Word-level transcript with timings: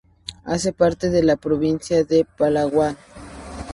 Hace 0.45 0.73
parte 0.73 1.11
de 1.11 1.21
la 1.21 1.35
provincia 1.37 2.03
de 2.03 2.25
Palawan. 2.25 2.97